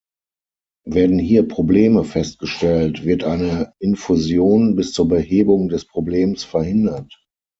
[0.87, 7.23] Werden hier Probleme festgestellt, wird eine Infusion bis zur Behebung des Problems verhindert.